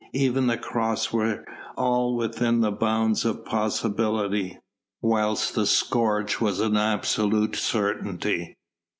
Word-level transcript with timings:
even 0.13 0.47
the 0.47 0.57
cross 0.57 1.13
were 1.13 1.45
all 1.77 2.15
within 2.15 2.61
the 2.61 2.71
bounds 2.71 3.23
of 3.23 3.45
possibility, 3.45 4.57
whilst 4.99 5.53
the 5.53 5.63
scourge 5.67 6.39
was 6.41 6.59
an 6.59 6.75
absolute 6.75 7.55
certainty. 7.55 8.57